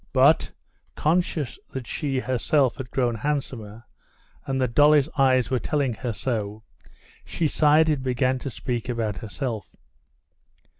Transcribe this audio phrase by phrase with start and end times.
[0.13, 0.51] But,
[0.95, 3.83] conscious that she herself had grown handsomer,
[4.47, 6.63] and that Dolly's eyes were telling her so,
[7.23, 9.75] she sighed and began to speak about herself.